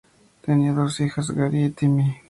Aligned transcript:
Tenía 0.43 0.73
dos 0.73 0.99
hijos, 0.99 1.29
Gary 1.29 1.65
y 1.65 1.69
Timmy. 1.69 2.17